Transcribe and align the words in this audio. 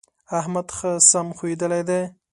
احمد 0.39 0.67
ښه 0.77 0.91
سم 1.09 1.27
ښويېدلی 1.37 1.81
دی. 1.89 2.01